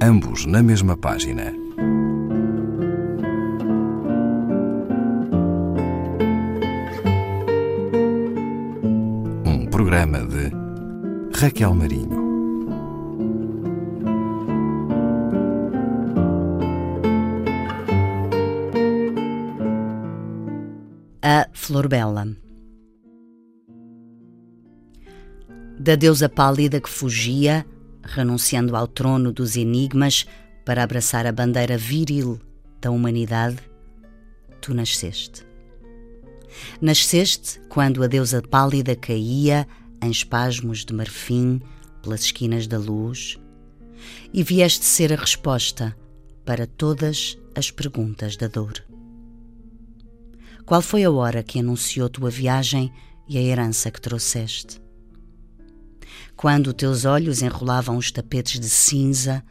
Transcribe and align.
ambos 0.00 0.44
na 0.46 0.62
mesma 0.62 0.96
página. 0.96 1.52
Um 9.44 9.66
programa 9.70 10.18
de 10.20 10.50
Raquel 11.38 11.74
Marinho. 11.74 12.26
A 21.22 21.48
Flor 21.52 21.88
Bela 21.88 22.36
Da 25.78 25.94
deusa 25.94 26.28
pálida 26.28 26.80
que 26.80 26.88
fugia, 26.88 27.66
renunciando 28.06 28.76
ao 28.76 28.86
trono 28.86 29.32
dos 29.32 29.56
enigmas 29.56 30.26
para 30.64 30.82
abraçar 30.82 31.26
a 31.26 31.32
bandeira 31.32 31.76
viril 31.76 32.40
da 32.80 32.90
humanidade, 32.90 33.58
tu 34.60 34.74
nasceste. 34.74 35.46
Nasceste 36.80 37.60
quando 37.68 38.02
a 38.02 38.06
deusa 38.06 38.42
pálida 38.42 38.96
caía 38.96 39.66
em 40.02 40.10
espasmos 40.10 40.84
de 40.84 40.94
marfim 40.94 41.60
pelas 42.02 42.22
esquinas 42.22 42.66
da 42.66 42.78
luz 42.78 43.38
e 44.32 44.42
vieste 44.42 44.84
ser 44.84 45.12
a 45.12 45.16
resposta 45.16 45.96
para 46.44 46.66
todas 46.66 47.36
as 47.54 47.70
perguntas 47.70 48.36
da 48.36 48.46
dor. 48.46 48.84
Qual 50.64 50.82
foi 50.82 51.04
a 51.04 51.10
hora 51.10 51.42
que 51.42 51.60
anunciou 51.60 52.08
tua 52.08 52.30
viagem 52.30 52.92
e 53.28 53.38
a 53.38 53.42
herança 53.42 53.90
que 53.90 54.00
trouxeste? 54.00 54.80
Quando 56.36 56.74
teus 56.74 57.06
olhos 57.06 57.40
enrolavam 57.40 57.96
os 57.96 58.12
tapetes 58.12 58.60
de 58.60 58.68
cinza 58.68 59.42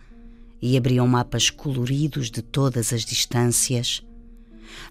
e 0.62 0.78
abriam 0.78 1.08
mapas 1.08 1.50
coloridos 1.50 2.30
de 2.30 2.44
todas 2.44 2.94
as 2.94 3.04
distâncias, 3.04 4.04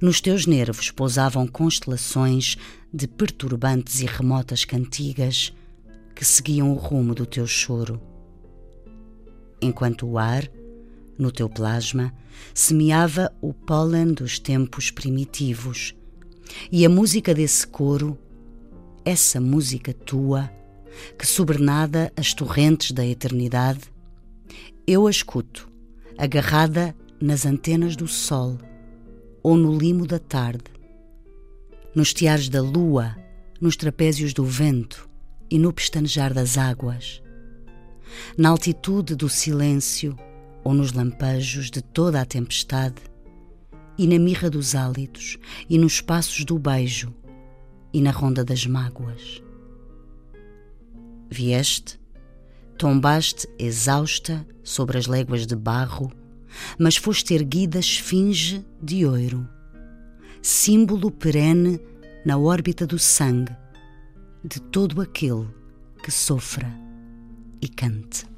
nos 0.01 0.21
teus 0.21 0.45
nervos 0.45 0.91
pousavam 0.91 1.47
constelações 1.47 2.57
de 2.93 3.07
perturbantes 3.07 4.01
e 4.01 4.07
remotas 4.07 4.65
cantigas 4.65 5.53
que 6.15 6.25
seguiam 6.25 6.73
o 6.73 6.77
rumo 6.77 7.15
do 7.15 7.27
teu 7.27 7.47
choro. 7.47 8.01
Enquanto 9.61 10.07
o 10.07 10.19
ar, 10.19 10.49
no 11.17 11.31
teu 11.31 11.49
plasma, 11.49 12.13
semeava 12.53 13.33
o 13.41 13.53
pólen 13.53 14.13
dos 14.13 14.39
tempos 14.39 14.91
primitivos, 14.91 15.95
e 16.71 16.85
a 16.85 16.89
música 16.89 17.33
desse 17.33 17.67
coro, 17.67 18.19
essa 19.05 19.41
música 19.41 19.93
tua, 19.93 20.51
que 21.19 21.27
sobrenada 21.27 22.13
as 22.17 22.35
torrentes 22.35 22.93
da 22.93 23.05
eternidade, 23.07 23.81
eu 24.87 25.07
a 25.07 25.11
escuto, 25.11 25.69
agarrada 26.17 26.95
nas 27.21 27.47
antenas 27.47 27.97
do 27.97 28.07
sol 28.07 28.59
ou 29.43 29.57
no 29.57 29.77
limo 29.77 30.07
da 30.07 30.19
tarde, 30.19 30.65
nos 31.95 32.13
tiares 32.13 32.49
da 32.49 32.61
lua, 32.61 33.17
nos 33.61 33.77
trapézios 33.77 34.33
do 34.33 34.45
vento 34.45 35.09
e 35.51 35.59
no 35.59 35.73
pestanejar 35.73 36.35
das 36.35 36.59
águas, 36.59 37.23
na 38.37 38.49
altitude 38.51 39.15
do 39.15 39.29
silêncio 39.29 40.17
ou 40.63 40.75
nos 40.75 40.93
lampejos 40.93 41.71
de 41.71 41.83
toda 41.83 42.21
a 42.21 42.25
tempestade, 42.25 43.03
e 43.97 44.07
na 44.07 44.19
mirra 44.19 44.51
dos 44.51 44.75
hálitos 44.75 45.39
e 45.69 45.79
nos 45.79 46.01
passos 46.01 46.45
do 46.45 46.59
beijo 46.59 47.15
e 47.93 48.01
na 48.01 48.11
ronda 48.11 48.45
das 48.45 48.67
mágoas. 48.67 49.41
Vieste, 51.35 51.99
tombaste 52.79 53.49
exausta 53.59 54.47
sobre 54.63 54.97
as 54.97 55.07
léguas 55.07 55.49
de 55.49 55.57
barro, 55.57 56.13
mas 56.79 56.97
foste 56.97 57.35
erguida 57.35 57.81
esfinge 57.81 58.65
de 58.81 59.05
ouro, 59.05 59.49
símbolo 60.41 61.11
perene 61.11 61.81
na 62.25 62.39
órbita 62.39 62.87
do 62.87 63.01
sangue 63.01 63.53
de 64.45 64.61
todo 64.61 65.01
aquele 65.01 65.49
que 66.05 66.13
sofra 66.13 66.73
e 67.61 67.67
cante. 67.67 68.34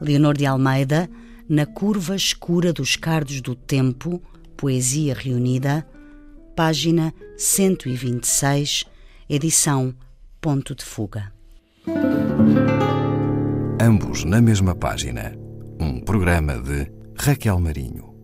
Leonor 0.00 0.36
de 0.36 0.46
Almeida, 0.46 1.08
Na 1.48 1.64
curva 1.64 2.14
escura 2.14 2.74
dos 2.74 2.94
cardos 2.94 3.40
do 3.40 3.54
tempo, 3.54 4.22
Poesia 4.54 5.14
reunida, 5.14 5.88
página 6.54 7.14
126, 7.38 8.84
edição 9.30 9.94
Ponto 10.42 10.74
de 10.74 10.84
Fuga. 10.84 11.32
Ambos 13.80 14.24
na 14.24 14.42
mesma 14.42 14.74
página. 14.74 15.34
Um 15.80 16.00
programa 16.00 16.60
de 16.60 16.92
Raquel 17.16 17.58
Marinho. 17.58 18.17